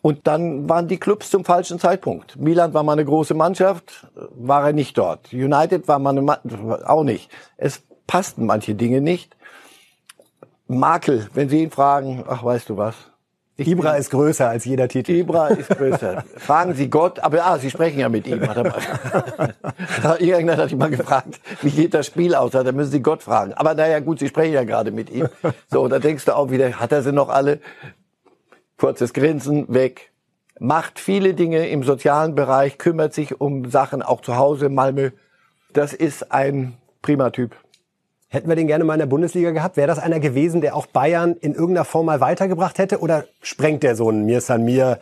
[0.00, 2.36] Und dann waren die Clubs zum falschen Zeitpunkt.
[2.36, 5.32] Milan war mal eine große Mannschaft, war er nicht dort.
[5.32, 6.38] United war mal eine Ma
[6.84, 7.30] auch nicht.
[7.56, 9.36] Es passten manche Dinge nicht.
[10.68, 12.94] Makel, wenn Sie ihn fragen, ach, weißt du was?
[13.56, 15.12] Ibra ist größer als jeder Titel.
[15.12, 16.22] Ibra ist größer.
[16.36, 18.46] Fragen Sie Gott, aber ah, Sie sprechen ja mit ihm.
[18.46, 19.54] Hat er mal.
[20.20, 22.52] Irgendjemand hat ihn mal gefragt, wie geht das Spiel aus?
[22.52, 23.54] Da müssen Sie Gott fragen.
[23.54, 25.28] Aber naja, gut, Sie sprechen ja gerade mit ihm.
[25.68, 27.58] So, da denkst du auch wieder, hat er sie noch alle?
[28.76, 30.12] Kurzes Grinsen, weg.
[30.60, 35.10] Macht viele Dinge im sozialen Bereich, kümmert sich um Sachen auch zu Hause, Malmö.
[35.72, 37.56] Das ist ein prima Typ.
[38.30, 39.76] Hätten wir den gerne mal in der Bundesliga gehabt?
[39.78, 43.00] Wäre das einer gewesen, der auch Bayern in irgendeiner Form mal weitergebracht hätte?
[43.00, 44.98] Oder sprengt der so ein Mir San Mir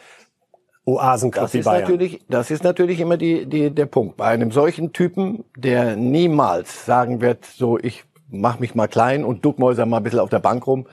[0.84, 1.80] Oasenclub Das ist Bayern?
[1.82, 4.16] natürlich, das ist natürlich immer die, die, der Punkt.
[4.16, 9.44] Bei einem solchen Typen, der niemals sagen wird, so ich mach mich mal klein und
[9.44, 10.86] duckmäuser mal ein bisschen auf der Bank rum.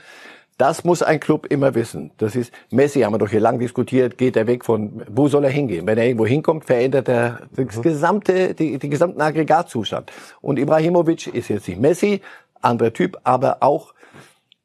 [0.63, 2.12] Das muss ein Club immer wissen.
[2.19, 5.43] Das ist, Messi haben wir doch hier lang diskutiert, geht er weg von, wo soll
[5.43, 5.86] er hingehen?
[5.86, 10.10] Wenn er irgendwo hinkommt, verändert er das gesamte, die, die gesamten Aggregatzustand.
[10.39, 12.21] Und Ibrahimovic ist jetzt nicht Messi,
[12.62, 13.93] anderer Typ, aber auch,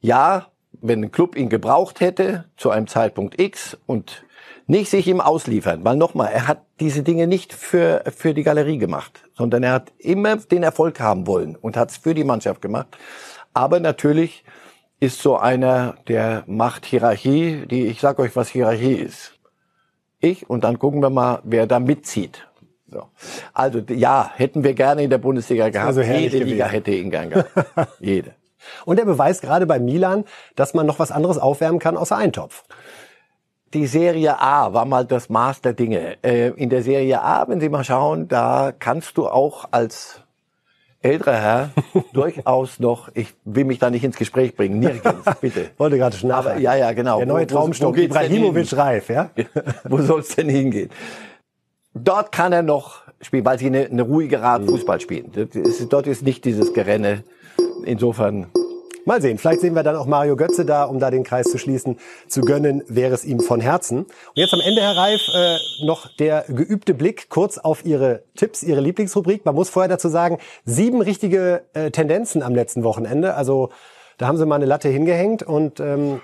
[0.00, 4.24] ja, wenn ein Club ihn gebraucht hätte zu einem Zeitpunkt X und
[4.68, 8.78] nicht sich ihm ausliefern, weil nochmal, er hat diese Dinge nicht für, für die Galerie
[8.78, 12.62] gemacht, sondern er hat immer den Erfolg haben wollen und hat es für die Mannschaft
[12.62, 12.96] gemacht.
[13.52, 14.44] Aber natürlich
[15.00, 19.34] ist so einer, der macht Hierarchie, die, ich sag euch, was Hierarchie ist.
[20.20, 22.48] Ich und dann gucken wir mal, wer da mitzieht.
[22.90, 23.04] So.
[23.52, 25.88] Also ja, hätten wir gerne in der Bundesliga gehabt.
[25.88, 26.70] Also Jede Liga gewesen.
[26.70, 27.50] hätte ihn gern gehabt.
[28.00, 28.34] Jede.
[28.84, 30.24] Und er beweist gerade bei Milan,
[30.56, 32.64] dass man noch was anderes aufwärmen kann außer Eintopf.
[33.74, 36.16] Die Serie A war mal das Maß der Dinge.
[36.24, 40.22] Äh, in der Serie A, wenn Sie mal schauen, da kannst du auch als
[41.00, 41.70] älterer Herr
[42.12, 45.70] durchaus noch, ich will mich da nicht ins Gespräch bringen, nirgends, bitte.
[45.76, 46.62] Wollte gerade schon Aber, nachfragen.
[46.62, 47.18] ja, ja, genau.
[47.18, 49.30] Der neue Traumstock, Ibrahimovic reif, ja?
[49.84, 50.90] Wo soll es denn hingehen?
[51.94, 55.32] Dort kann er noch spielen, weil sie eine, eine ruhige Art Fußball spielen.
[55.34, 57.24] Ist, dort ist nicht dieses Gerenne.
[57.84, 58.48] Insofern,
[59.08, 61.56] Mal sehen, vielleicht sehen wir dann auch Mario Götze da, um da den Kreis zu
[61.56, 61.98] schließen.
[62.28, 64.00] Zu gönnen wäre es ihm von Herzen.
[64.00, 68.62] Und jetzt am Ende, Herr Reif, äh, noch der geübte Blick kurz auf Ihre Tipps,
[68.62, 69.46] Ihre Lieblingsrubrik.
[69.46, 73.32] Man muss vorher dazu sagen, sieben richtige äh, Tendenzen am letzten Wochenende.
[73.32, 73.70] Also
[74.18, 76.20] da haben Sie mal eine Latte hingehängt und ähm,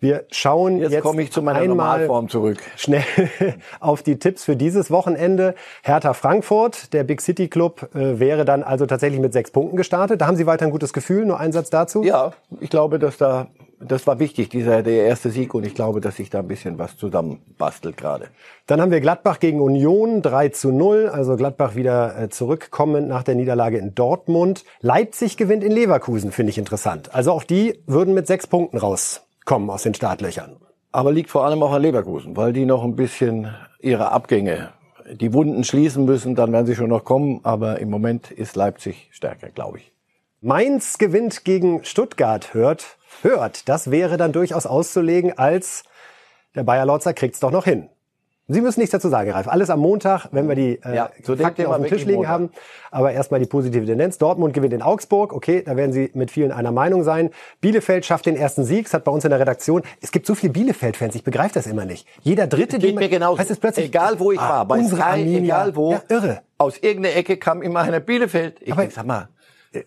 [0.00, 2.58] wir schauen jetzt, jetzt, komme ich zu meiner einmal Normalform zurück.
[2.76, 3.04] schnell
[3.80, 5.54] auf die Tipps für dieses Wochenende.
[5.82, 10.20] Hertha Frankfurt, der Big City Club, äh, wäre dann also tatsächlich mit sechs Punkten gestartet.
[10.20, 11.26] Da haben Sie weiter ein gutes Gefühl.
[11.26, 12.04] Nur ein Satz dazu.
[12.04, 13.48] Ja, ich glaube, dass da,
[13.86, 15.54] das war wichtig, dieser, der erste Sieg.
[15.54, 18.28] Und ich glaube, dass sich da ein bisschen was zusammenbastelt gerade.
[18.66, 21.08] Dann haben wir Gladbach gegen Union 3 zu 0.
[21.12, 24.64] Also Gladbach wieder äh, zurückkommend nach der Niederlage in Dortmund.
[24.80, 27.14] Leipzig gewinnt in Leverkusen, finde ich interessant.
[27.14, 30.56] Also auch die würden mit sechs Punkten rauskommen aus den Startlöchern.
[30.92, 34.70] Aber liegt vor allem auch an Leverkusen, weil die noch ein bisschen ihre Abgänge,
[35.10, 37.40] die Wunden schließen müssen, dann werden sie schon noch kommen.
[37.42, 39.92] Aber im Moment ist Leipzig stärker, glaube ich.
[40.40, 43.68] Mainz gewinnt gegen Stuttgart, hört, hört.
[43.68, 45.84] Das wäre dann durchaus auszulegen als
[46.54, 47.88] der Bayer Lorzer kriegt's doch noch hin.
[48.46, 49.48] Sie müssen nichts dazu sagen, Ralf.
[49.48, 52.30] Alles am Montag, wenn wir die äh, Ja, dem Fakten auf dem Tisch liegen Montag.
[52.30, 52.50] haben.
[52.90, 54.18] Aber erstmal die positive Tendenz.
[54.18, 55.32] Dortmund gewinnt in Augsburg.
[55.32, 57.30] Okay, da werden Sie mit vielen einer Meinung sein.
[57.62, 58.84] Bielefeld schafft den ersten Sieg.
[58.86, 59.80] Es hat bei uns in der Redaktion.
[60.02, 61.14] Es gibt so viele Bielefeld-Fans.
[61.14, 62.06] Ich begreife das immer nicht.
[62.20, 63.38] Jeder Dritte, Geht mir genauso.
[63.38, 65.40] heißt es plötzlich, egal wo ich ah, war, bei unsere Sky, Arminia.
[65.42, 66.42] egal wo, Ja, irre.
[66.58, 68.58] aus irgendeiner Ecke kam immer einer Bielefeld.
[68.60, 69.28] Ich Aber- denk, sag mal,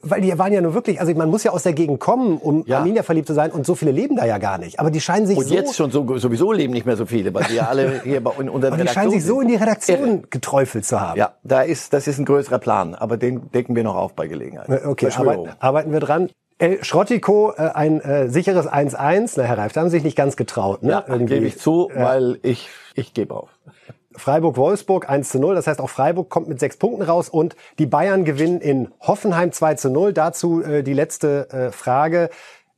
[0.01, 2.63] Weil die waren ja nur wirklich, also man muss ja aus der Gegend kommen, um
[2.65, 2.79] Ja.
[2.79, 3.51] Arminia verliebt zu sein.
[3.51, 4.79] Und so viele leben da ja gar nicht.
[4.79, 7.33] Aber die scheinen sich und so jetzt schon so, sowieso leben nicht mehr so viele,
[7.33, 9.55] weil die ja alle hier bei in unseren Aber die scheinen sich so in die.
[9.55, 11.17] Redaktion geträufelt zu haben.
[11.17, 14.27] Ja, da ist, das ist ein größerer Plan, aber den decken wir noch auf bei
[14.27, 14.69] Gelegenheit.
[14.69, 16.29] Äh, Okay, arbeiten, arbeiten wir dran.
[16.59, 19.33] El Schrottiko, äh, ein äh, sicheres 1-1.
[19.37, 20.81] Na, Herr Reif, da haben Sie sich nicht ganz getraut.
[20.83, 21.03] Ne?
[21.07, 22.03] Ja, gebe ich zu, Ja.
[22.05, 23.49] weil ich, ich gebe auf.
[24.17, 25.55] Freiburg-Wolfsburg 1 zu 0.
[25.55, 29.51] Das heißt, auch Freiburg kommt mit sechs Punkten raus und die Bayern gewinnen in Hoffenheim
[29.51, 30.13] 2 zu 0.
[30.13, 32.29] Dazu äh, die letzte äh, Frage.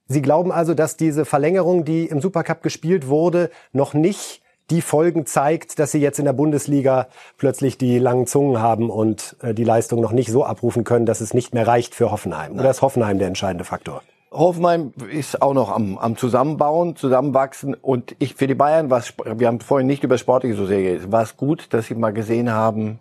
[0.07, 5.25] Sie glauben also, dass diese Verlängerung, die im Supercup gespielt wurde, noch nicht die Folgen
[5.25, 9.63] zeigt, dass sie jetzt in der Bundesliga plötzlich die langen Zungen haben und äh, die
[9.63, 12.59] Leistung noch nicht so abrufen können, dass es nicht mehr reicht für Hoffenheim.
[12.59, 14.03] Oder ist Hoffenheim der entscheidende Faktor?
[14.31, 19.03] Hoffenheim ist auch noch am, am Zusammenbauen, Zusammenwachsen und ich für die Bayern war
[19.35, 22.13] wir haben vorhin nicht über Sportliche so sehr geredet, war es gut, dass sie mal
[22.13, 22.99] gesehen haben,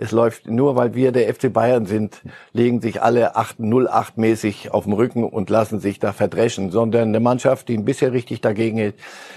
[0.00, 4.84] es läuft nur, weil wir der FC Bayern sind, legen sich alle 8-0-8 mäßig auf
[4.84, 8.78] den Rücken und lassen sich da verdreschen, sondern eine Mannschaft, die ein bisschen richtig dagegen
[8.78, 8.94] hält.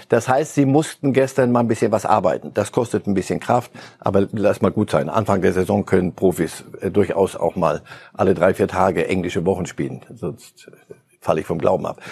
[0.08, 2.52] Das heißt, sie mussten gestern mal ein bisschen was arbeiten.
[2.54, 5.08] Das kostet ein bisschen Kraft, aber lass mal gut sein.
[5.08, 9.66] Anfang der Saison können Profis äh, durchaus auch mal alle drei, vier Tage englische Wochen
[9.66, 10.02] spielen.
[10.14, 12.02] Sonst äh, falle ich vom Glauben ab.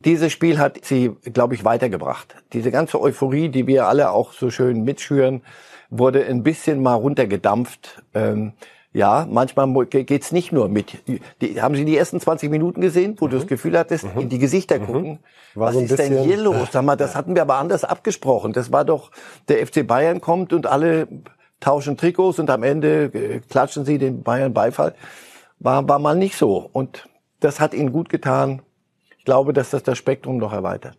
[0.00, 2.34] Dieses Spiel hat sie, glaube ich, weitergebracht.
[2.52, 5.42] Diese ganze Euphorie, die wir alle auch so schön mitschüren,
[5.88, 8.02] wurde ein bisschen mal runtergedampft.
[8.12, 8.52] Ähm,
[8.92, 10.98] ja, manchmal geht's nicht nur mit.
[11.40, 14.38] Die, haben Sie die ersten 20 Minuten gesehen, wo du das Gefühl hattest, in die
[14.38, 15.18] Gesichter gucken?
[15.54, 16.68] War Was so ist denn hier los?
[16.70, 18.52] Sag mal, das hatten wir aber anders abgesprochen.
[18.52, 19.10] Das war doch,
[19.48, 21.08] der FC Bayern kommt und alle
[21.58, 24.94] tauschen Trikots und am Ende äh, klatschen sie den Bayern Beifall.
[25.58, 26.68] War, war mal nicht so.
[26.72, 27.08] Und
[27.40, 28.62] das hat ihnen gut getan.
[29.18, 30.98] Ich glaube, dass das das Spektrum noch erweitert.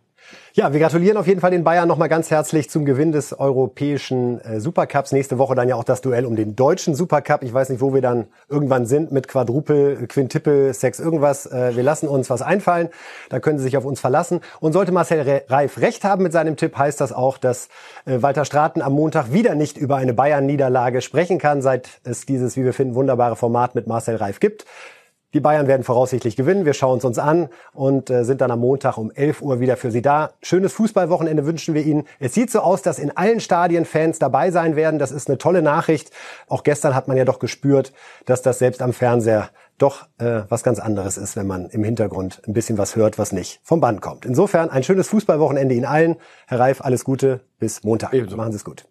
[0.54, 4.40] Ja, wir gratulieren auf jeden Fall den Bayern nochmal ganz herzlich zum Gewinn des europäischen
[4.40, 5.12] äh, Supercups.
[5.12, 7.42] Nächste Woche dann ja auch das Duell um den deutschen Supercup.
[7.42, 11.46] Ich weiß nicht, wo wir dann irgendwann sind mit Quadrupel, Quintippel, Sex, irgendwas.
[11.46, 12.88] Äh, wir lassen uns was einfallen.
[13.28, 14.40] Da können Sie sich auf uns verlassen.
[14.58, 17.68] Und sollte Marcel Re Reif recht haben mit seinem Tipp, heißt das auch, dass
[18.06, 22.56] äh, Walter Straten am Montag wieder nicht über eine Bayern-Niederlage sprechen kann, seit es dieses,
[22.56, 24.64] wie wir finden, wunderbare Format mit Marcel Reif gibt.
[25.34, 26.64] Die Bayern werden voraussichtlich gewinnen.
[26.64, 29.76] Wir schauen es uns an und äh, sind dann am Montag um 11 Uhr wieder
[29.76, 30.30] für Sie da.
[30.40, 32.04] Schönes Fußballwochenende wünschen wir Ihnen.
[32.20, 34.98] Es sieht so aus, dass in allen Stadien Fans dabei sein werden.
[34.98, 36.10] Das ist eine tolle Nachricht.
[36.48, 37.92] Auch gestern hat man ja doch gespürt,
[38.24, 42.40] dass das selbst am Fernseher doch äh, was ganz anderes ist, wenn man im Hintergrund
[42.46, 44.24] ein bisschen was hört, was nicht vom Band kommt.
[44.24, 46.16] Insofern ein schönes Fußballwochenende Ihnen allen.
[46.46, 47.40] Herr Reif, alles Gute.
[47.58, 48.14] Bis Montag.
[48.14, 48.36] Ebenso.
[48.36, 48.86] Machen Sie es gut.